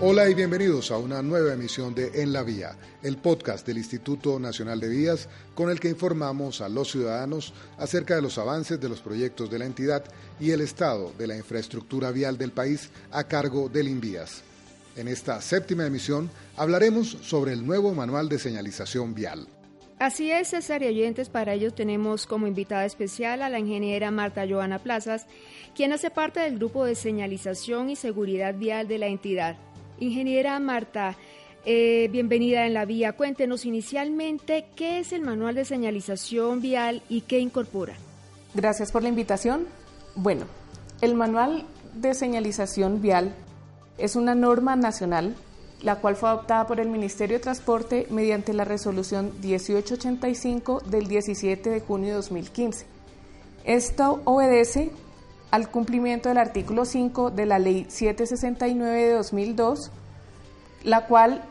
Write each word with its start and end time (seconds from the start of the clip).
Hola 0.00 0.30
y 0.30 0.34
bienvenidos 0.34 0.92
a 0.92 0.96
una 0.96 1.22
nueva 1.22 1.52
emisión 1.52 1.92
de 1.92 2.22
En 2.22 2.32
la 2.32 2.44
Vía, 2.44 2.76
el 3.02 3.16
podcast 3.16 3.66
del 3.66 3.78
Instituto 3.78 4.38
Nacional 4.38 4.78
de 4.78 4.88
Vías 4.88 5.28
con 5.56 5.70
el 5.70 5.80
que 5.80 5.88
informamos 5.88 6.60
a 6.60 6.68
los 6.68 6.92
ciudadanos 6.92 7.52
acerca 7.78 8.14
de 8.14 8.22
los 8.22 8.38
avances 8.38 8.80
de 8.80 8.88
los 8.88 9.00
proyectos 9.00 9.50
de 9.50 9.58
la 9.58 9.66
entidad 9.66 10.04
y 10.38 10.52
el 10.52 10.60
estado 10.60 11.12
de 11.18 11.26
la 11.26 11.36
infraestructura 11.36 12.12
vial 12.12 12.38
del 12.38 12.52
país 12.52 12.90
a 13.10 13.24
cargo 13.24 13.68
del 13.68 13.88
INVIAS. 13.88 14.44
En 14.94 15.08
esta 15.08 15.40
séptima 15.40 15.84
emisión 15.84 16.30
hablaremos 16.56 17.18
sobre 17.22 17.52
el 17.52 17.66
nuevo 17.66 17.92
manual 17.92 18.28
de 18.28 18.38
señalización 18.38 19.16
vial. 19.16 19.48
Así 19.98 20.30
es, 20.30 20.50
César 20.50 20.84
y 20.84 20.86
oyentes, 20.86 21.28
para 21.28 21.54
ello 21.54 21.72
tenemos 21.72 22.28
como 22.28 22.46
invitada 22.46 22.84
especial 22.84 23.42
a 23.42 23.48
la 23.48 23.58
ingeniera 23.58 24.12
Marta 24.12 24.46
Joana 24.48 24.78
Plazas, 24.78 25.26
quien 25.74 25.92
hace 25.92 26.08
parte 26.08 26.38
del 26.38 26.56
grupo 26.56 26.84
de 26.84 26.94
señalización 26.94 27.90
y 27.90 27.96
seguridad 27.96 28.54
vial 28.54 28.86
de 28.86 28.98
la 28.98 29.08
entidad. 29.08 29.56
Ingeniera 30.00 30.58
Marta, 30.60 31.16
eh, 31.64 32.08
bienvenida 32.10 32.66
en 32.66 32.74
la 32.74 32.84
vía. 32.84 33.12
Cuéntenos 33.12 33.64
inicialmente 33.64 34.66
qué 34.76 35.00
es 35.00 35.12
el 35.12 35.22
manual 35.22 35.54
de 35.54 35.64
señalización 35.64 36.60
vial 36.60 37.02
y 37.08 37.22
qué 37.22 37.38
incorpora. 37.40 37.94
Gracias 38.54 38.92
por 38.92 39.02
la 39.02 39.08
invitación. 39.08 39.66
Bueno, 40.14 40.46
el 41.00 41.14
manual 41.14 41.64
de 41.94 42.14
señalización 42.14 43.02
vial 43.02 43.34
es 43.98 44.16
una 44.16 44.34
norma 44.34 44.76
nacional 44.76 45.34
la 45.82 45.96
cual 45.96 46.16
fue 46.16 46.28
adoptada 46.28 46.66
por 46.66 46.80
el 46.80 46.88
Ministerio 46.88 47.36
de 47.36 47.42
Transporte 47.42 48.06
mediante 48.10 48.52
la 48.52 48.64
resolución 48.64 49.32
1885 49.40 50.82
del 50.86 51.06
17 51.06 51.70
de 51.70 51.80
junio 51.80 52.08
de 52.08 52.14
2015. 52.14 52.86
Esto 53.64 54.20
obedece 54.24 54.90
al 55.50 55.70
cumplimiento 55.70 56.28
del 56.28 56.38
artículo 56.38 56.84
5 56.84 57.30
de 57.30 57.46
la 57.46 57.58
Ley 57.58 57.86
769 57.88 59.00
de 59.00 59.12
2002, 59.12 59.90
la 60.84 61.06
cual 61.06 61.42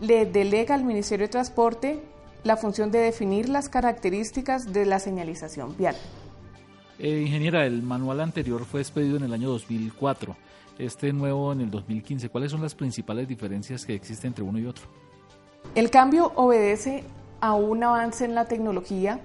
le 0.00 0.26
delega 0.26 0.74
al 0.74 0.84
Ministerio 0.84 1.26
de 1.26 1.32
Transporte 1.32 2.00
la 2.44 2.56
función 2.56 2.90
de 2.90 2.98
definir 2.98 3.48
las 3.48 3.68
características 3.68 4.72
de 4.72 4.86
la 4.86 4.98
señalización 4.98 5.76
vial. 5.76 5.96
Eh, 6.98 7.20
ingeniera, 7.20 7.66
el 7.66 7.82
manual 7.82 8.20
anterior 8.20 8.64
fue 8.64 8.80
expedido 8.80 9.16
en 9.16 9.24
el 9.24 9.32
año 9.34 9.50
2004, 9.50 10.36
este 10.78 11.12
nuevo 11.12 11.52
en 11.52 11.60
el 11.60 11.70
2015. 11.70 12.28
¿Cuáles 12.30 12.52
son 12.52 12.62
las 12.62 12.74
principales 12.74 13.28
diferencias 13.28 13.84
que 13.84 13.94
existen 13.94 14.28
entre 14.28 14.44
uno 14.44 14.58
y 14.58 14.66
otro? 14.66 14.86
El 15.74 15.90
cambio 15.90 16.32
obedece 16.36 17.04
a 17.40 17.54
un 17.54 17.82
avance 17.82 18.24
en 18.24 18.34
la 18.34 18.46
tecnología, 18.46 19.20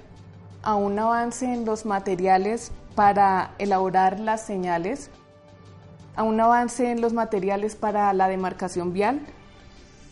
a 0.64 0.76
un 0.76 1.00
avance 1.00 1.46
en 1.46 1.64
los 1.64 1.86
materiales 1.86 2.72
para 2.96 3.52
elaborar 3.58 4.20
las 4.20 4.46
señales, 4.46 5.10
a 6.16 6.24
un 6.24 6.40
avance 6.40 6.92
en 6.92 7.02
los 7.02 7.14
materiales 7.14 7.76
para 7.76 8.12
la 8.14 8.28
demarcación 8.28 8.94
vial 8.94 9.22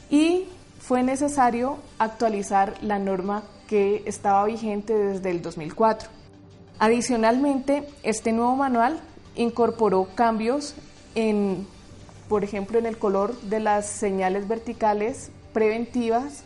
y 0.09 0.47
fue 0.79 1.03
necesario 1.03 1.78
actualizar 1.97 2.75
la 2.81 3.00
norma 3.00 3.44
que 3.68 4.03
estaba 4.06 4.45
vigente 4.45 4.94
desde 4.95 5.29
el 5.29 5.41
2004. 5.41 6.09
Adicionalmente, 6.79 7.88
este 8.03 8.31
nuevo 8.31 8.56
manual 8.56 9.00
incorporó 9.35 10.07
cambios 10.16 10.73
en, 11.13 11.68
por 12.29 12.44
ejemplo, 12.44 12.79
en 12.79 12.85
el 12.85 12.97
color 12.97 13.39
de 13.41 13.59
las 13.59 13.85
señales 13.85 14.47
verticales 14.47 15.31
preventivas 15.53 16.44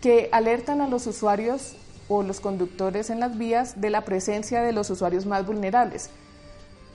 que 0.00 0.28
alertan 0.32 0.82
a 0.82 0.88
los 0.88 1.06
usuarios 1.06 1.74
o 2.08 2.22
los 2.22 2.40
conductores 2.40 3.10
en 3.10 3.20
las 3.20 3.38
vías 3.38 3.80
de 3.80 3.90
la 3.90 4.02
presencia 4.02 4.62
de 4.62 4.72
los 4.72 4.90
usuarios 4.90 5.26
más 5.26 5.46
vulnerables, 5.46 6.10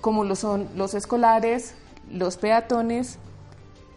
como 0.02 0.24
lo 0.24 0.36
son 0.36 0.68
los 0.76 0.94
escolares, 0.94 1.74
los 2.12 2.38
peatones 2.38 3.18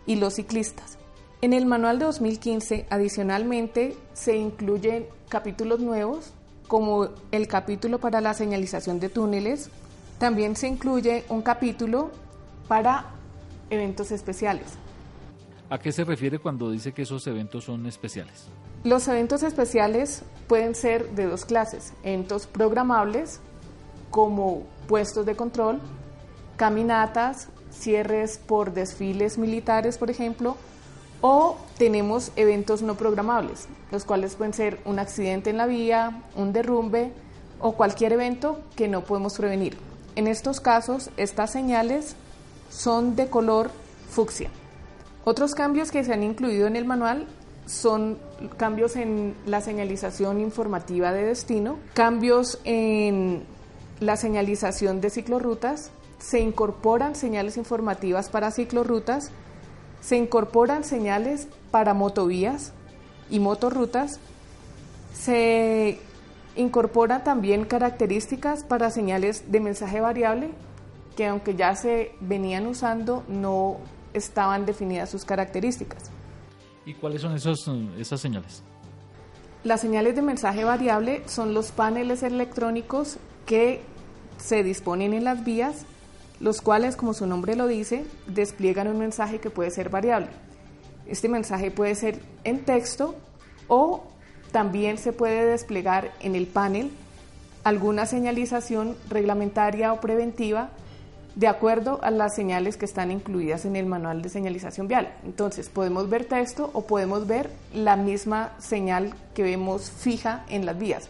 y 0.06 0.16
los 0.16 0.34
ciclistas. 0.34 0.98
En 1.40 1.52
el 1.52 1.66
manual 1.66 1.98
de 1.98 2.04
2015, 2.04 2.86
adicionalmente, 2.88 3.96
se 4.12 4.36
incluyen 4.36 5.06
capítulos 5.28 5.80
nuevos, 5.80 6.32
como 6.68 7.08
el 7.32 7.48
capítulo 7.48 7.98
para 7.98 8.20
la 8.20 8.32
señalización 8.32 9.00
de 9.00 9.08
túneles. 9.08 9.68
También 10.18 10.56
se 10.56 10.68
incluye 10.68 11.24
un 11.28 11.42
capítulo 11.42 12.10
para 12.68 13.06
eventos 13.70 14.12
especiales. 14.12 14.66
¿A 15.68 15.78
qué 15.78 15.90
se 15.90 16.04
refiere 16.04 16.38
cuando 16.38 16.70
dice 16.70 16.92
que 16.92 17.02
esos 17.02 17.26
eventos 17.26 17.64
son 17.64 17.86
especiales? 17.86 18.46
Los 18.84 19.06
eventos 19.06 19.44
especiales 19.44 20.24
pueden 20.48 20.74
ser 20.74 21.10
de 21.10 21.26
dos 21.26 21.44
clases, 21.44 21.92
eventos 22.02 22.48
programables 22.48 23.38
como 24.10 24.64
puestos 24.88 25.24
de 25.24 25.36
control, 25.36 25.80
caminatas, 26.56 27.48
cierres 27.70 28.38
por 28.38 28.72
desfiles 28.74 29.38
militares, 29.38 29.98
por 29.98 30.10
ejemplo, 30.10 30.56
o 31.20 31.56
tenemos 31.78 32.32
eventos 32.34 32.82
no 32.82 32.96
programables, 32.96 33.68
los 33.92 34.04
cuales 34.04 34.34
pueden 34.34 34.52
ser 34.52 34.80
un 34.84 34.98
accidente 34.98 35.50
en 35.50 35.58
la 35.58 35.66
vía, 35.66 36.24
un 36.34 36.52
derrumbe 36.52 37.12
o 37.60 37.76
cualquier 37.76 38.14
evento 38.14 38.58
que 38.74 38.88
no 38.88 39.04
podemos 39.04 39.36
prevenir. 39.36 39.78
En 40.16 40.26
estos 40.26 40.60
casos, 40.60 41.10
estas 41.16 41.52
señales 41.52 42.16
son 42.68 43.14
de 43.14 43.28
color 43.28 43.70
fucsia. 44.10 44.50
Otros 45.24 45.54
cambios 45.54 45.92
que 45.92 46.02
se 46.02 46.12
han 46.12 46.24
incluido 46.24 46.66
en 46.66 46.74
el 46.74 46.84
manual 46.84 47.28
son 47.66 48.18
cambios 48.56 48.96
en 48.96 49.34
la 49.46 49.60
señalización 49.60 50.40
informativa 50.40 51.12
de 51.12 51.24
destino, 51.24 51.78
cambios 51.94 52.60
en 52.64 53.44
la 54.00 54.16
señalización 54.16 55.00
de 55.00 55.10
ciclorrutas, 55.10 55.90
se 56.18 56.40
incorporan 56.40 57.14
señales 57.14 57.56
informativas 57.56 58.28
para 58.28 58.50
ciclorrutas, 58.50 59.30
se 60.00 60.16
incorporan 60.16 60.84
señales 60.84 61.48
para 61.70 61.94
motovías 61.94 62.72
y 63.30 63.40
motorrutas, 63.40 64.18
se 65.14 65.98
incorporan 66.56 67.24
también 67.24 67.64
características 67.64 68.64
para 68.64 68.90
señales 68.90 69.50
de 69.50 69.60
mensaje 69.60 70.00
variable 70.00 70.50
que 71.16 71.26
aunque 71.26 71.54
ya 71.54 71.74
se 71.74 72.12
venían 72.20 72.66
usando 72.66 73.22
no 73.28 73.76
estaban 74.14 74.66
definidas 74.66 75.10
sus 75.10 75.24
características. 75.24 76.10
¿Y 76.84 76.94
cuáles 76.94 77.22
son 77.22 77.34
esos, 77.34 77.70
esas 77.98 78.20
señales? 78.20 78.62
Las 79.64 79.80
señales 79.80 80.16
de 80.16 80.22
mensaje 80.22 80.64
variable 80.64 81.22
son 81.26 81.54
los 81.54 81.70
paneles 81.70 82.22
electrónicos 82.22 83.18
que 83.46 83.80
se 84.38 84.64
disponen 84.64 85.14
en 85.14 85.24
las 85.24 85.44
vías, 85.44 85.86
los 86.40 86.60
cuales, 86.60 86.96
como 86.96 87.14
su 87.14 87.26
nombre 87.26 87.54
lo 87.54 87.68
dice, 87.68 88.04
despliegan 88.26 88.88
un 88.88 88.98
mensaje 88.98 89.38
que 89.38 89.50
puede 89.50 89.70
ser 89.70 89.88
variable. 89.88 90.28
Este 91.06 91.28
mensaje 91.28 91.70
puede 91.70 91.94
ser 91.94 92.20
en 92.42 92.64
texto 92.64 93.14
o 93.68 94.04
también 94.50 94.98
se 94.98 95.12
puede 95.12 95.46
desplegar 95.46 96.12
en 96.20 96.34
el 96.34 96.46
panel 96.46 96.90
alguna 97.64 98.06
señalización 98.06 98.96
reglamentaria 99.08 99.92
o 99.92 100.00
preventiva 100.00 100.70
de 101.34 101.48
acuerdo 101.48 101.98
a 102.02 102.10
las 102.10 102.34
señales 102.34 102.76
que 102.76 102.84
están 102.84 103.10
incluidas 103.10 103.64
en 103.64 103.76
el 103.76 103.86
manual 103.86 104.22
de 104.22 104.28
señalización 104.28 104.88
vial. 104.88 105.14
Entonces, 105.24 105.68
podemos 105.68 106.08
ver 106.10 106.26
texto 106.26 106.70
o 106.74 106.86
podemos 106.86 107.26
ver 107.26 107.50
la 107.74 107.96
misma 107.96 108.52
señal 108.58 109.14
que 109.34 109.42
vemos 109.42 109.90
fija 109.90 110.44
en 110.48 110.66
las 110.66 110.78
vías. 110.78 111.08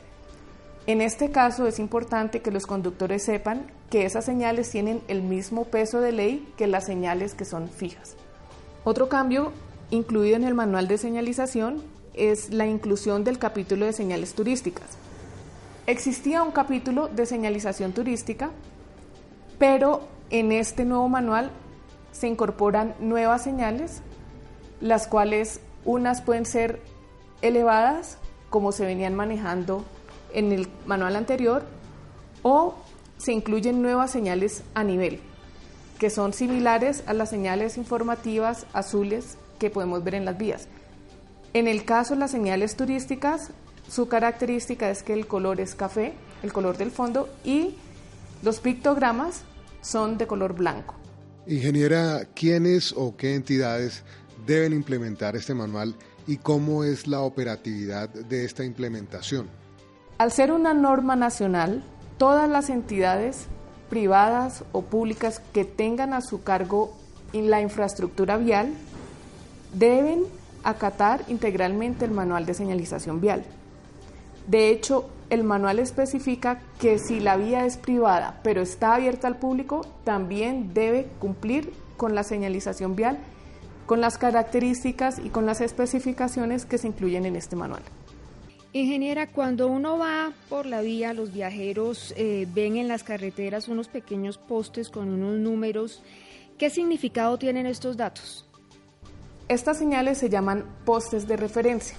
En 0.86 1.00
este 1.00 1.30
caso 1.30 1.66
es 1.66 1.78
importante 1.78 2.40
que 2.40 2.50
los 2.50 2.66
conductores 2.66 3.24
sepan 3.24 3.66
que 3.88 4.04
esas 4.04 4.24
señales 4.24 4.70
tienen 4.70 5.00
el 5.06 5.22
mismo 5.22 5.64
peso 5.64 6.00
de 6.00 6.12
ley 6.12 6.48
que 6.56 6.66
las 6.66 6.86
señales 6.86 7.34
que 7.34 7.44
son 7.44 7.68
fijas. 7.68 8.16
Otro 8.84 9.08
cambio 9.08 9.52
incluido 9.90 10.36
en 10.36 10.44
el 10.44 10.54
manual 10.54 10.88
de 10.88 10.98
señalización 10.98 11.82
es 12.14 12.50
la 12.50 12.66
inclusión 12.66 13.22
del 13.22 13.38
capítulo 13.38 13.86
de 13.86 13.92
señales 13.92 14.34
turísticas. 14.34 14.86
Existía 15.86 16.42
un 16.42 16.50
capítulo 16.50 17.08
de 17.08 17.26
señalización 17.26 17.92
turística 17.92 18.50
pero 19.62 20.08
en 20.32 20.50
este 20.50 20.84
nuevo 20.84 21.08
manual 21.08 21.50
se 22.10 22.26
incorporan 22.26 22.94
nuevas 22.98 23.42
señales, 23.42 24.02
las 24.80 25.06
cuales 25.06 25.60
unas 25.84 26.22
pueden 26.22 26.46
ser 26.46 26.80
elevadas, 27.42 28.18
como 28.50 28.72
se 28.72 28.86
venían 28.86 29.14
manejando 29.14 29.84
en 30.32 30.50
el 30.52 30.68
manual 30.86 31.16
anterior, 31.16 31.64
o 32.42 32.74
se 33.18 33.32
incluyen 33.32 33.82
nuevas 33.82 34.10
señales 34.10 34.62
a 34.74 34.82
nivel, 34.84 35.20
que 35.98 36.08
son 36.08 36.32
similares 36.32 37.04
a 37.06 37.12
las 37.12 37.28
señales 37.28 37.76
informativas 37.76 38.66
azules 38.72 39.36
que 39.58 39.68
podemos 39.70 40.02
ver 40.02 40.14
en 40.14 40.24
las 40.24 40.38
vías. 40.38 40.66
En 41.52 41.68
el 41.68 41.84
caso 41.84 42.14
de 42.14 42.20
las 42.20 42.30
señales 42.30 42.74
turísticas, 42.74 43.50
su 43.86 44.08
característica 44.08 44.88
es 44.88 45.02
que 45.02 45.12
el 45.12 45.26
color 45.26 45.60
es 45.60 45.74
café, 45.74 46.14
el 46.42 46.54
color 46.54 46.78
del 46.78 46.90
fondo, 46.90 47.28
y 47.44 47.74
los 48.42 48.60
pictogramas 48.60 49.44
son 49.82 50.16
de 50.16 50.26
color 50.26 50.54
blanco. 50.54 50.94
Ingeniera, 51.46 52.24
¿quiénes 52.34 52.94
o 52.96 53.14
qué 53.16 53.34
entidades 53.34 54.02
deben 54.46 54.72
implementar 54.72 55.36
este 55.36 55.52
manual 55.52 55.94
y 56.26 56.38
cómo 56.38 56.84
es 56.84 57.06
la 57.06 57.20
operatividad 57.20 58.08
de 58.08 58.44
esta 58.46 58.64
implementación? 58.64 59.48
Al 60.16 60.32
ser 60.32 60.52
una 60.52 60.72
norma 60.72 61.16
nacional, 61.16 61.84
todas 62.16 62.48
las 62.48 62.70
entidades 62.70 63.46
privadas 63.90 64.64
o 64.72 64.82
públicas 64.82 65.42
que 65.52 65.64
tengan 65.66 66.14
a 66.14 66.22
su 66.22 66.42
cargo 66.42 66.96
la 67.32 67.60
infraestructura 67.60 68.36
vial 68.36 68.72
deben 69.72 70.24
acatar 70.64 71.24
integralmente 71.28 72.04
el 72.04 72.10
manual 72.10 72.46
de 72.46 72.54
señalización 72.54 73.20
vial. 73.20 73.42
De 74.46 74.70
hecho, 74.70 75.08
el 75.32 75.44
manual 75.44 75.78
especifica 75.78 76.60
que 76.78 76.98
si 76.98 77.18
la 77.18 77.38
vía 77.38 77.64
es 77.64 77.78
privada 77.78 78.38
pero 78.42 78.60
está 78.60 78.94
abierta 78.94 79.28
al 79.28 79.38
público, 79.38 79.80
también 80.04 80.74
debe 80.74 81.06
cumplir 81.20 81.72
con 81.96 82.14
la 82.14 82.22
señalización 82.22 82.96
vial, 82.96 83.18
con 83.86 84.02
las 84.02 84.18
características 84.18 85.18
y 85.24 85.30
con 85.30 85.46
las 85.46 85.62
especificaciones 85.62 86.66
que 86.66 86.76
se 86.76 86.88
incluyen 86.88 87.24
en 87.24 87.36
este 87.36 87.56
manual. 87.56 87.82
Ingeniera, 88.74 89.26
cuando 89.26 89.68
uno 89.68 89.96
va 89.96 90.32
por 90.50 90.66
la 90.66 90.82
vía, 90.82 91.14
los 91.14 91.32
viajeros 91.32 92.12
eh, 92.18 92.46
ven 92.52 92.76
en 92.76 92.88
las 92.88 93.02
carreteras 93.02 93.68
unos 93.68 93.88
pequeños 93.88 94.36
postes 94.36 94.90
con 94.90 95.08
unos 95.08 95.38
números. 95.38 96.02
¿Qué 96.58 96.68
significado 96.68 97.38
tienen 97.38 97.64
estos 97.64 97.96
datos? 97.96 98.46
Estas 99.48 99.78
señales 99.78 100.18
se 100.18 100.28
llaman 100.28 100.64
postes 100.84 101.26
de 101.26 101.38
referencia. 101.38 101.96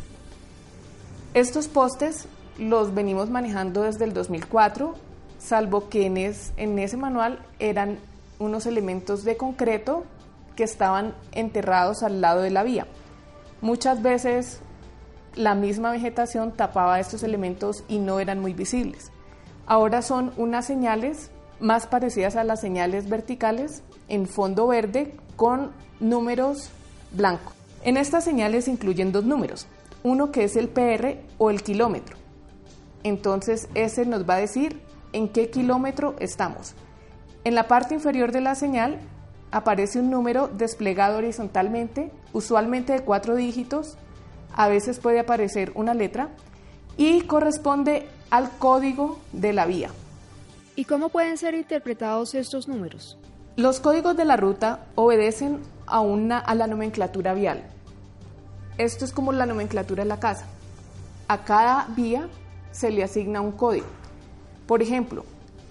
Estos 1.33 1.67
postes 1.67 2.27
los 2.57 2.93
venimos 2.93 3.29
manejando 3.29 3.83
desde 3.83 4.05
el 4.05 4.13
2004, 4.13 4.93
salvo 5.39 5.89
que 5.89 6.05
en, 6.05 6.17
en 6.17 6.79
ese 6.79 6.97
manual 6.97 7.39
eran 7.59 7.97
unos 8.39 8.65
elementos 8.65 9.23
de 9.23 9.37
concreto 9.37 10.03
que 10.55 10.63
estaban 10.63 11.13
enterrados 11.31 12.03
al 12.03 12.21
lado 12.21 12.41
de 12.41 12.51
la 12.51 12.63
vía. 12.63 12.87
Muchas 13.61 14.01
veces 14.01 14.59
la 15.35 15.55
misma 15.55 15.91
vegetación 15.91 16.51
tapaba 16.51 16.99
estos 16.99 17.23
elementos 17.23 17.83
y 17.87 17.99
no 17.99 18.19
eran 18.19 18.39
muy 18.39 18.53
visibles. 18.53 19.11
Ahora 19.65 20.01
son 20.01 20.33
unas 20.37 20.65
señales 20.65 21.31
más 21.59 21.87
parecidas 21.87 22.35
a 22.35 22.43
las 22.43 22.61
señales 22.61 23.09
verticales 23.09 23.83
en 24.09 24.27
fondo 24.27 24.67
verde 24.67 25.15
con 25.35 25.71
números 25.99 26.69
blancos. 27.11 27.53
En 27.83 27.97
estas 27.97 28.23
señales 28.23 28.65
se 28.65 28.71
incluyen 28.71 29.11
dos 29.11 29.23
números, 29.23 29.67
uno 30.03 30.31
que 30.31 30.43
es 30.43 30.55
el 30.55 30.69
PR 30.69 31.17
o 31.37 31.49
el 31.49 31.63
kilómetro. 31.63 32.22
Entonces 33.03 33.67
ese 33.75 34.05
nos 34.05 34.27
va 34.27 34.35
a 34.35 34.39
decir 34.39 34.81
en 35.11 35.29
qué 35.29 35.49
kilómetro 35.49 36.15
estamos. 36.19 36.73
En 37.43 37.55
la 37.55 37.67
parte 37.67 37.93
inferior 37.93 38.31
de 38.31 38.41
la 38.41 38.55
señal 38.55 38.99
aparece 39.51 39.99
un 39.99 40.09
número 40.09 40.47
desplegado 40.47 41.17
horizontalmente, 41.17 42.11
usualmente 42.31 42.93
de 42.93 43.01
cuatro 43.01 43.35
dígitos, 43.35 43.97
a 44.55 44.67
veces 44.67 44.99
puede 44.99 45.19
aparecer 45.19 45.71
una 45.75 45.93
letra, 45.93 46.29
y 46.97 47.21
corresponde 47.21 48.07
al 48.29 48.49
código 48.57 49.19
de 49.31 49.53
la 49.53 49.65
vía. 49.65 49.89
¿Y 50.75 50.85
cómo 50.85 51.09
pueden 51.09 51.37
ser 51.37 51.53
interpretados 51.53 52.33
estos 52.33 52.67
números? 52.67 53.17
Los 53.55 53.79
códigos 53.79 54.17
de 54.17 54.25
la 54.25 54.37
ruta 54.37 54.85
obedecen 54.95 55.59
a, 55.85 55.99
una, 55.99 56.39
a 56.39 56.55
la 56.55 56.65
nomenclatura 56.65 57.33
vial. 57.33 57.63
Esto 58.79 59.05
es 59.05 59.11
como 59.11 59.31
la 59.31 59.45
nomenclatura 59.45 60.03
de 60.03 60.09
la 60.09 60.19
casa. 60.19 60.45
A 61.27 61.43
cada 61.43 61.85
vía 61.95 62.27
se 62.73 62.91
le 62.91 63.05
asigna 63.05 63.39
un 63.39 63.53
código. 63.53 63.85
Por 64.67 64.81
ejemplo, 64.81 65.23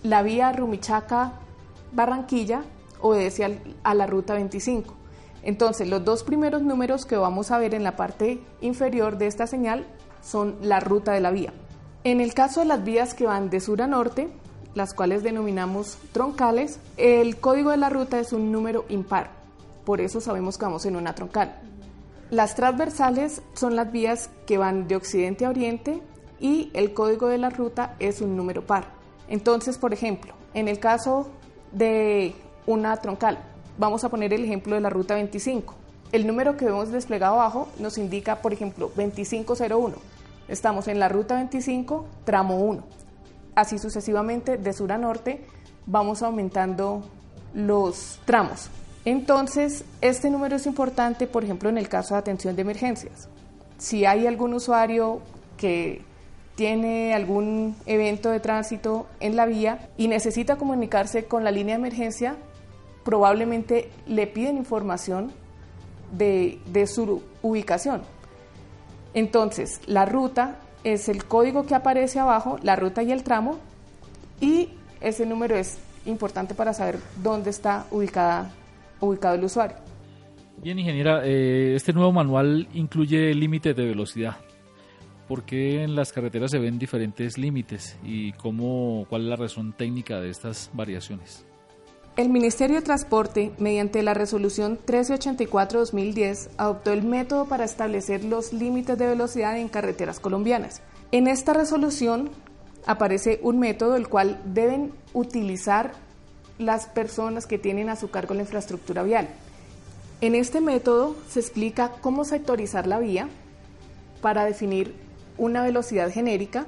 la 0.03 0.23
vía 0.23 0.51
Rumichaca-Barranquilla 0.53 2.63
obedece 3.03 3.61
a 3.83 3.95
la 3.95 4.07
ruta 4.07 4.35
25. 4.35 4.95
Entonces, 5.43 5.89
los 5.89 6.05
dos 6.05 6.23
primeros 6.23 6.63
números 6.63 7.05
que 7.05 7.17
vamos 7.17 7.51
a 7.51 7.59
ver 7.59 7.75
en 7.75 7.85
la 7.85 7.97
parte 7.97 8.41
inferior 8.61 9.19
de 9.19 9.27
esta 9.27 9.47
señal 9.47 9.87
son 10.23 10.57
la 10.63 10.81
ruta 10.81 11.13
de 11.13 11.21
la 11.21 11.33
vía. 11.33 11.53
En 12.05 12.21
el 12.21 12.33
caso 12.33 12.61
de 12.61 12.67
las 12.67 12.85
vías 12.85 13.15
que 13.15 13.27
van 13.27 13.51
de 13.51 13.61
sur 13.61 13.83
a 13.83 13.87
norte, 13.87 14.29
las 14.75 14.95
cuales 14.95 15.23
denominamos 15.23 15.99
troncales, 16.13 16.79
el 16.97 17.37
código 17.37 17.71
de 17.71 17.77
la 17.77 17.91
ruta 17.91 18.19
es 18.21 18.33
un 18.33 18.53
número 18.53 18.85
impar. 18.89 19.31
Por 19.85 20.01
eso 20.01 20.21
sabemos 20.21 20.59
que 20.59 20.65
vamos 20.65 20.87
en 20.87 20.97
una 20.97 21.15
troncal. 21.15 21.61
Las 22.31 22.55
transversales 22.55 23.43
son 23.55 23.77
las 23.77 23.93
vías 23.93 24.31
que 24.47 24.59
van 24.59 24.89
de 24.89 24.97
occidente 24.97 25.45
a 25.45 25.51
oriente 25.51 26.01
y 26.43 26.71
el 26.75 26.93
código 26.93 27.29
de 27.29 27.39
la 27.39 27.49
ruta 27.49 27.95
es 28.01 28.21
un 28.21 28.37
número 28.37 28.67
par. 28.67 28.85
Entonces, 29.29 29.79
por 29.79 29.95
ejemplo, 29.95 30.35
en 30.53 30.69
el 30.69 30.81
caso 30.81 31.29
de 31.71 32.35
una 32.67 32.97
troncal, 32.97 33.39
vamos 33.79 34.05
a 34.05 34.09
poner 34.11 34.35
el 34.35 34.45
ejemplo 34.45 34.75
de 34.75 34.81
la 34.81 34.91
ruta 34.91 35.15
25. 35.15 35.75
El 36.11 36.27
número 36.27 36.57
que 36.57 36.67
vemos 36.67 36.91
desplegado 36.91 37.35
abajo 37.35 37.69
nos 37.79 37.97
indica, 37.97 38.43
por 38.43 38.53
ejemplo, 38.53 38.91
2501. 38.97 39.95
Estamos 40.49 40.89
en 40.89 40.99
la 40.99 41.09
ruta 41.09 41.37
25, 41.37 42.07
tramo 42.25 42.57
1. 42.57 42.83
Así 43.55 43.79
sucesivamente, 43.79 44.59
de 44.59 44.73
sur 44.73 44.93
a 44.93 44.99
norte, 44.99 45.47
vamos 45.87 46.23
aumentando 46.23 47.03
los 47.55 48.19
tramos. 48.25 48.69
Entonces, 49.05 49.85
este 50.01 50.29
número 50.29 50.57
es 50.57 50.67
importante, 50.67 51.29
por 51.29 51.45
ejemplo, 51.45 51.69
en 51.69 51.79
el 51.79 51.89
caso 51.89 52.15
de 52.15 52.21
atención 52.21 52.57
de 52.57 52.63
emergencias. 52.63 53.29
Si 53.79 54.05
hay 54.05 54.27
algún 54.27 54.55
usuario 54.55 55.21
que 55.57 56.03
tiene 56.55 57.15
algún 57.15 57.77
evento 57.87 58.31
de 58.31 58.41
tránsito 58.41 59.07
en 59.21 59.37
la 59.37 59.47
vía 59.47 59.91
y 59.97 60.09
necesita 60.09 60.57
comunicarse 60.57 61.25
con 61.25 61.45
la 61.45 61.51
línea 61.51 61.75
de 61.75 61.81
emergencia, 61.81 62.37
probablemente 63.05 63.91
le 64.07 64.27
piden 64.27 64.57
información 64.57 65.33
de, 66.13 66.59
de 66.67 66.87
su 66.87 67.23
ubicación. 67.43 68.03
Entonces, 69.15 69.81
la 69.87 70.05
ruta 70.05 70.59
es 70.85 71.09
el 71.09 71.25
código 71.25 71.67
que 71.67 71.75
aparece 71.75 72.19
abajo, 72.19 72.59
la 72.63 72.77
ruta 72.77 73.03
y 73.03 73.13
el 73.13 73.23
tramo, 73.23 73.59
y 74.41 74.71
ese 75.01 75.27
número 75.27 75.57
es 75.57 75.79
importante 76.07 76.55
para 76.55 76.75
saber 76.75 76.99
dónde 77.23 77.51
está 77.51 77.87
ubicada 77.91 78.53
ubicado 79.07 79.35
el 79.35 79.45
usuario. 79.45 79.77
Bien, 80.59 80.79
ingeniera, 80.79 81.23
eh, 81.25 81.75
este 81.75 81.93
nuevo 81.93 82.13
manual 82.13 82.69
incluye 82.73 83.35
límites 83.35 83.75
de 83.75 83.85
velocidad. 83.85 84.37
¿Por 85.33 85.45
qué 85.45 85.83
en 85.83 85.97
las 85.97 86.13
carreteras 86.13 86.51
se 86.51 86.59
ven 86.59 86.79
diferentes 86.79 87.39
límites 87.39 87.97
y 88.05 88.33
cómo, 88.33 89.07
cuál 89.09 89.23
es 89.23 89.29
la 89.29 89.37
razón 89.37 89.73
técnica 89.73 90.21
de 90.21 90.29
estas 90.29 90.69
variaciones? 90.75 91.47
El 92.19 92.29
Ministerio 92.29 92.77
de 92.77 92.83
Transporte, 92.83 93.51
mediante 93.57 94.03
la 94.03 94.13
resolución 94.13 94.79
1384-2010, 94.87 96.51
adoptó 96.59 96.93
el 96.93 97.03
método 97.03 97.47
para 97.47 97.65
establecer 97.65 98.25
los 98.25 98.53
límites 98.53 98.99
de 98.99 99.07
velocidad 99.07 99.57
en 99.57 99.71
carreteras 99.71 100.21
colombianas. 100.21 100.83
En 101.13 101.27
esta 101.27 101.55
resolución 101.55 102.29
aparece 102.85 103.41
un 103.43 103.59
método 103.59 103.97
el 103.97 104.09
cual 104.09 104.39
deben 104.45 104.93
utilizar 105.15 105.95
las 106.59 106.89
personas 106.89 107.47
que 107.47 107.57
tienen 107.57 107.89
a 107.89 107.97
su 107.97 108.11
cargo 108.11 108.35
la 108.35 108.43
infraestructura 108.43 109.03
vial. 109.03 109.31
En 110.21 110.35
este 110.35 110.61
método 110.61 111.17
se 111.27 111.41
explica 111.41 111.91
cómo 112.03 112.27
sectorizar 112.27 112.87
la 112.87 112.99
vía 112.99 113.31
para 114.21 114.45
definir 114.45 115.11
una 115.39 115.63
velocidad 115.63 116.11
genérica, 116.11 116.67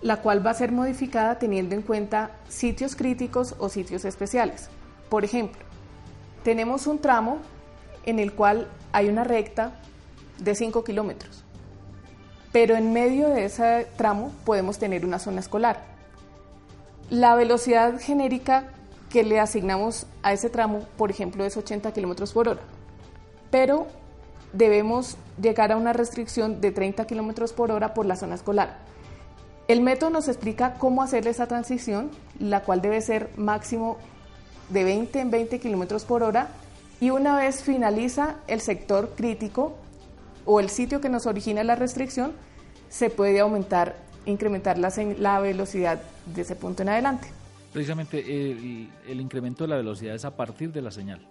la 0.00 0.18
cual 0.18 0.44
va 0.44 0.50
a 0.50 0.54
ser 0.54 0.72
modificada 0.72 1.38
teniendo 1.38 1.74
en 1.74 1.82
cuenta 1.82 2.32
sitios 2.48 2.96
críticos 2.96 3.54
o 3.58 3.68
sitios 3.68 4.04
especiales. 4.04 4.68
Por 5.08 5.24
ejemplo, 5.24 5.62
tenemos 6.42 6.86
un 6.86 6.98
tramo 6.98 7.38
en 8.04 8.18
el 8.18 8.32
cual 8.32 8.68
hay 8.92 9.08
una 9.08 9.24
recta 9.24 9.72
de 10.38 10.54
5 10.54 10.82
kilómetros, 10.82 11.44
pero 12.50 12.74
en 12.74 12.92
medio 12.92 13.28
de 13.28 13.44
ese 13.44 13.86
tramo 13.96 14.32
podemos 14.44 14.78
tener 14.78 15.04
una 15.04 15.18
zona 15.18 15.40
escolar. 15.40 15.80
La 17.10 17.34
velocidad 17.34 18.00
genérica 18.00 18.64
que 19.08 19.22
le 19.22 19.38
asignamos 19.38 20.06
a 20.22 20.32
ese 20.32 20.50
tramo, 20.50 20.80
por 20.96 21.10
ejemplo, 21.10 21.44
es 21.44 21.56
80 21.56 21.92
kilómetros 21.92 22.32
por 22.32 22.48
hora, 22.48 22.62
pero 23.50 23.86
debemos 24.52 25.16
llegar 25.40 25.72
a 25.72 25.76
una 25.76 25.92
restricción 25.92 26.60
de 26.60 26.72
30 26.72 27.06
kilómetros 27.06 27.52
por 27.52 27.70
hora 27.70 27.94
por 27.94 28.06
la 28.06 28.16
zona 28.16 28.34
escolar. 28.34 28.78
El 29.68 29.80
método 29.80 30.10
nos 30.10 30.28
explica 30.28 30.74
cómo 30.74 31.02
hacer 31.02 31.26
esa 31.26 31.46
transición, 31.46 32.10
la 32.38 32.62
cual 32.62 32.82
debe 32.82 33.00
ser 33.00 33.30
máximo 33.36 33.96
de 34.68 34.84
20 34.84 35.20
en 35.20 35.30
20 35.30 35.60
kilómetros 35.60 36.04
por 36.04 36.22
hora, 36.22 36.48
y 37.00 37.10
una 37.10 37.36
vez 37.36 37.62
finaliza 37.62 38.36
el 38.46 38.60
sector 38.60 39.14
crítico 39.16 39.74
o 40.44 40.60
el 40.60 40.68
sitio 40.68 41.00
que 41.00 41.08
nos 41.08 41.26
origina 41.26 41.64
la 41.64 41.74
restricción, 41.74 42.32
se 42.88 43.10
puede 43.10 43.40
aumentar, 43.40 43.96
incrementar 44.26 44.78
la, 44.78 44.92
la 45.18 45.40
velocidad 45.40 46.02
de 46.26 46.42
ese 46.42 46.56
punto 46.56 46.82
en 46.82 46.90
adelante. 46.90 47.28
precisamente 47.72 48.18
el, 48.18 48.90
el 49.08 49.20
incremento 49.20 49.64
de 49.64 49.68
la 49.68 49.76
velocidad 49.76 50.14
es 50.14 50.24
a 50.24 50.36
partir 50.36 50.72
de 50.72 50.82
la 50.82 50.90
señal. 50.90 51.26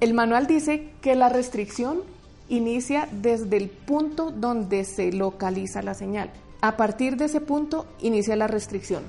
El 0.00 0.14
manual 0.14 0.46
dice 0.46 0.90
que 1.00 1.14
la 1.14 1.28
restricción 1.28 2.02
inicia 2.48 3.08
desde 3.10 3.56
el 3.56 3.70
punto 3.70 4.30
donde 4.30 4.84
se 4.84 5.12
localiza 5.12 5.82
la 5.82 5.94
señal. 5.94 6.30
A 6.60 6.76
partir 6.76 7.16
de 7.16 7.26
ese 7.26 7.40
punto 7.40 7.86
inicia 8.00 8.36
la 8.36 8.46
restricción. 8.46 9.02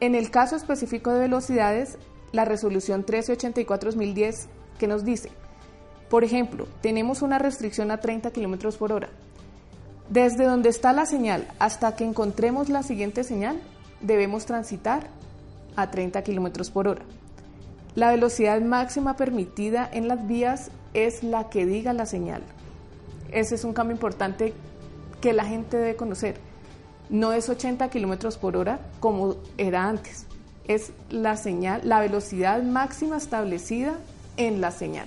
En 0.00 0.14
el 0.14 0.30
caso 0.30 0.56
específico 0.56 1.12
de 1.12 1.20
velocidades, 1.20 1.98
la 2.32 2.44
resolución 2.44 3.04
1384-2010 3.06 4.46
que 4.78 4.86
nos 4.86 5.04
dice, 5.04 5.30
por 6.08 6.24
ejemplo, 6.24 6.66
tenemos 6.80 7.22
una 7.22 7.38
restricción 7.38 7.90
a 7.90 7.98
30 7.98 8.32
km 8.32 8.76
por 8.76 8.92
hora. 8.92 9.08
Desde 10.10 10.44
donde 10.44 10.68
está 10.68 10.92
la 10.92 11.06
señal 11.06 11.46
hasta 11.58 11.96
que 11.96 12.04
encontremos 12.04 12.68
la 12.68 12.82
siguiente 12.82 13.24
señal, 13.24 13.60
debemos 14.00 14.44
transitar 14.44 15.08
a 15.76 15.90
30 15.90 16.22
km 16.22 16.70
por 16.70 16.88
hora. 16.88 17.02
La 17.94 18.10
velocidad 18.10 18.58
máxima 18.62 19.16
permitida 19.16 19.88
en 19.92 20.08
las 20.08 20.26
vías 20.26 20.70
es 20.94 21.22
la 21.22 21.50
que 21.50 21.66
diga 21.66 21.92
la 21.92 22.06
señal. 22.06 22.42
Ese 23.30 23.54
es 23.54 23.64
un 23.64 23.74
cambio 23.74 23.94
importante 23.94 24.54
que 25.20 25.34
la 25.34 25.44
gente 25.44 25.76
debe 25.76 25.96
conocer. 25.96 26.36
No 27.10 27.34
es 27.34 27.50
80 27.50 27.90
kilómetros 27.90 28.38
por 28.38 28.56
hora 28.56 28.80
como 29.00 29.36
era 29.58 29.88
antes. 29.88 30.24
Es 30.66 30.92
la 31.10 31.36
señal, 31.36 31.82
la 31.84 32.00
velocidad 32.00 32.62
máxima 32.62 33.18
establecida 33.18 33.98
en 34.38 34.62
la 34.62 34.70
señal. 34.70 35.06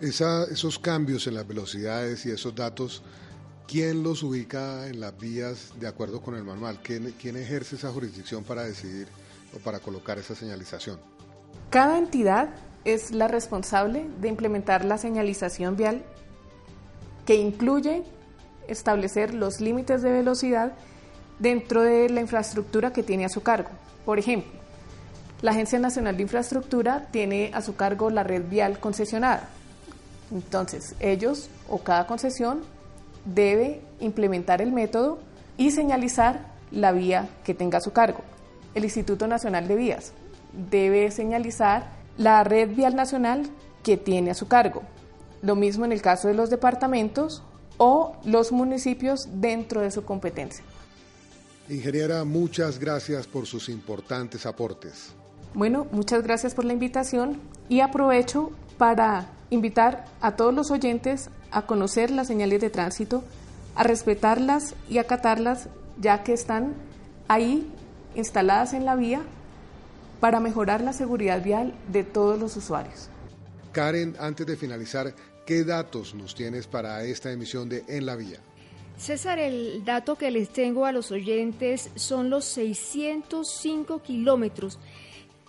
esos 0.00 0.78
cambios 0.78 1.26
en 1.26 1.34
las 1.34 1.48
velocidades 1.48 2.26
y 2.26 2.30
esos 2.30 2.54
datos, 2.54 3.02
¿quién 3.66 4.02
los 4.02 4.22
ubica 4.22 4.86
en 4.86 5.00
las 5.00 5.16
vías 5.16 5.72
de 5.80 5.86
acuerdo 5.86 6.20
con 6.20 6.34
el 6.34 6.44
manual? 6.44 6.80
¿Quién, 6.82 7.14
quién 7.18 7.38
ejerce 7.38 7.76
esa 7.76 7.90
jurisdicción 7.90 8.44
para 8.44 8.64
decidir 8.64 9.08
o 9.54 9.58
para 9.60 9.78
colocar 9.78 10.18
esa 10.18 10.34
señalización? 10.34 11.11
Cada 11.72 11.96
entidad 11.96 12.50
es 12.84 13.12
la 13.12 13.28
responsable 13.28 14.04
de 14.20 14.28
implementar 14.28 14.84
la 14.84 14.98
señalización 14.98 15.74
vial 15.74 16.02
que 17.24 17.36
incluye 17.36 18.02
establecer 18.68 19.32
los 19.32 19.58
límites 19.62 20.02
de 20.02 20.12
velocidad 20.12 20.72
dentro 21.38 21.80
de 21.80 22.10
la 22.10 22.20
infraestructura 22.20 22.92
que 22.92 23.02
tiene 23.02 23.24
a 23.24 23.30
su 23.30 23.42
cargo. 23.42 23.70
Por 24.04 24.18
ejemplo, 24.18 24.52
la 25.40 25.52
Agencia 25.52 25.78
Nacional 25.78 26.18
de 26.18 26.24
Infraestructura 26.24 27.06
tiene 27.10 27.50
a 27.54 27.62
su 27.62 27.74
cargo 27.74 28.10
la 28.10 28.22
red 28.22 28.42
vial 28.46 28.78
concesionada. 28.78 29.48
Entonces, 30.30 30.94
ellos 31.00 31.48
o 31.70 31.78
cada 31.78 32.06
concesión 32.06 32.60
debe 33.24 33.80
implementar 33.98 34.60
el 34.60 34.72
método 34.72 35.20
y 35.56 35.70
señalizar 35.70 36.52
la 36.70 36.92
vía 36.92 37.30
que 37.44 37.54
tenga 37.54 37.78
a 37.78 37.80
su 37.80 37.94
cargo. 37.94 38.20
El 38.74 38.84
Instituto 38.84 39.26
Nacional 39.26 39.66
de 39.68 39.76
Vías 39.76 40.12
debe 40.52 41.10
señalizar 41.10 41.90
la 42.16 42.44
red 42.44 42.74
vial 42.74 42.94
nacional 42.94 43.48
que 43.82 43.96
tiene 43.96 44.30
a 44.30 44.34
su 44.34 44.48
cargo. 44.48 44.82
Lo 45.42 45.56
mismo 45.56 45.84
en 45.84 45.92
el 45.92 46.02
caso 46.02 46.28
de 46.28 46.34
los 46.34 46.50
departamentos 46.50 47.42
o 47.78 48.16
los 48.24 48.52
municipios 48.52 49.28
dentro 49.34 49.80
de 49.80 49.90
su 49.90 50.04
competencia. 50.04 50.64
Ingeniera, 51.68 52.24
muchas 52.24 52.78
gracias 52.78 53.26
por 53.26 53.46
sus 53.46 53.68
importantes 53.68 54.46
aportes. 54.46 55.14
Bueno, 55.54 55.86
muchas 55.90 56.22
gracias 56.22 56.54
por 56.54 56.64
la 56.64 56.72
invitación 56.72 57.38
y 57.68 57.80
aprovecho 57.80 58.50
para 58.78 59.26
invitar 59.50 60.06
a 60.20 60.36
todos 60.36 60.54
los 60.54 60.70
oyentes 60.70 61.30
a 61.50 61.62
conocer 61.62 62.10
las 62.10 62.26
señales 62.26 62.60
de 62.60 62.70
tránsito, 62.70 63.22
a 63.74 63.82
respetarlas 63.82 64.74
y 64.88 64.98
acatarlas 64.98 65.68
ya 66.00 66.22
que 66.24 66.32
están 66.32 66.74
ahí 67.28 67.70
instaladas 68.14 68.72
en 68.72 68.84
la 68.84 68.96
vía 68.96 69.22
para 70.22 70.38
mejorar 70.38 70.82
la 70.82 70.92
seguridad 70.92 71.42
vial 71.42 71.74
de 71.88 72.04
todos 72.04 72.38
los 72.38 72.56
usuarios. 72.56 73.08
Karen, 73.72 74.14
antes 74.20 74.46
de 74.46 74.56
finalizar, 74.56 75.12
¿qué 75.44 75.64
datos 75.64 76.14
nos 76.14 76.36
tienes 76.36 76.68
para 76.68 77.02
esta 77.02 77.32
emisión 77.32 77.68
de 77.68 77.82
En 77.88 78.06
la 78.06 78.14
Vía? 78.14 78.38
César, 78.96 79.40
el 79.40 79.84
dato 79.84 80.14
que 80.14 80.30
les 80.30 80.50
tengo 80.50 80.86
a 80.86 80.92
los 80.92 81.10
oyentes 81.10 81.90
son 81.96 82.30
los 82.30 82.44
605 82.44 84.00
kilómetros 84.00 84.78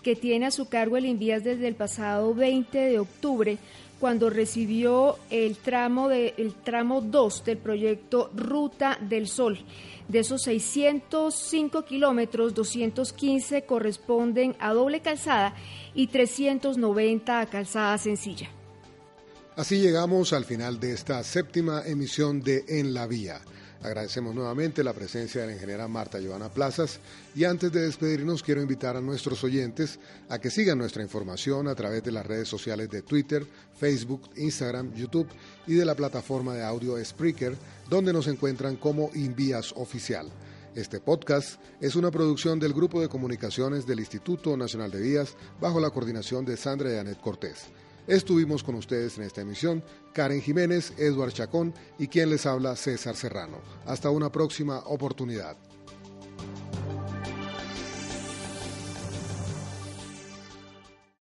que 0.02 0.16
tiene 0.16 0.48
a 0.48 0.52
su 0.52 0.68
cargo 0.68 0.98
el 0.98 1.06
Invías 1.06 1.44
desde 1.44 1.68
el 1.68 1.76
pasado 1.76 2.34
20 2.34 2.76
de 2.76 2.98
octubre, 2.98 3.60
cuando 4.04 4.30
recibió 4.30 5.18
el 5.30 5.56
tramo, 5.56 6.10
de, 6.10 6.34
el 6.38 6.54
tramo 6.56 7.00
2 7.00 7.46
del 7.46 7.58
proyecto 7.58 8.30
Ruta 8.36 8.98
del 9.00 9.30
Sol. 9.30 9.58
De 10.10 10.20
esos 10.20 10.42
605 10.42 11.86
kilómetros, 11.86 12.54
215 12.54 13.62
corresponden 13.62 14.58
a 14.60 14.74
doble 14.74 15.00
calzada 15.00 15.56
y 15.96 16.08
390 16.08 17.40
a 17.40 17.46
calzada 17.46 17.98
sencilla. 17.98 18.50
Así 19.56 19.80
llegamos 19.80 20.34
al 20.34 20.44
final 20.44 20.82
de 20.82 20.92
esta 20.92 21.24
séptima 21.24 21.84
emisión 21.86 22.42
de 22.42 22.66
En 22.68 22.94
la 22.94 23.08
Vía. 23.08 23.40
Agradecemos 23.84 24.34
nuevamente 24.34 24.82
la 24.82 24.94
presencia 24.94 25.42
de 25.42 25.48
la 25.48 25.54
ingeniera 25.54 25.90
Marta 25.90 26.18
Giovanna 26.18 26.48
Plazas 26.48 27.02
y 27.36 27.44
antes 27.44 27.70
de 27.70 27.82
despedirnos 27.82 28.42
quiero 28.42 28.62
invitar 28.62 28.96
a 28.96 29.02
nuestros 29.02 29.44
oyentes 29.44 30.00
a 30.30 30.40
que 30.40 30.50
sigan 30.50 30.78
nuestra 30.78 31.04
información 31.04 31.68
a 31.68 31.76
través 31.76 32.02
de 32.02 32.14
las 32.14 32.26
redes 32.26 32.48
sociales 32.48 32.90
de 32.90 33.02
Twitter, 33.02 33.46
Facebook, 33.76 34.30
Instagram, 34.38 34.94
YouTube 34.94 35.28
y 35.68 35.74
de 35.74 35.84
la 35.84 35.96
plataforma 35.96 36.54
de 36.54 36.64
audio 36.64 37.04
Spreaker 37.04 37.58
donde 37.90 38.14
nos 38.14 38.28
encuentran 38.28 38.78
como 38.78 39.12
Invías 39.16 39.74
Oficial. 39.76 40.30
Este 40.76 41.02
podcast 41.02 41.60
es 41.82 41.98
una 41.98 42.10
producción 42.10 42.60
del 42.60 42.72
Grupo 42.72 43.02
de 43.02 43.10
Comunicaciones 43.10 43.86
del 43.86 44.00
Instituto 44.00 44.56
Nacional 44.56 44.92
de 44.92 45.02
Vías 45.02 45.36
bajo 45.60 45.82
la 45.82 45.90
coordinación 45.90 46.46
de 46.46 46.56
Sandra 46.56 46.90
y 46.90 46.98
Anet 46.98 47.20
Cortés. 47.20 47.66
Estuvimos 48.08 48.64
con 48.64 48.76
ustedes 48.76 49.18
en 49.18 49.24
esta 49.24 49.42
emisión 49.42 49.84
Karen 50.14 50.42
Jiménez, 50.42 50.94
Eduard 50.98 51.32
Chacón 51.32 51.74
y 51.98 52.08
quien 52.08 52.30
les 52.30 52.46
habla 52.46 52.76
César 52.76 53.16
Serrano. 53.16 53.62
Hasta 53.86 54.10
una 54.10 54.32
próxima 54.32 54.80
oportunidad. 54.80 55.56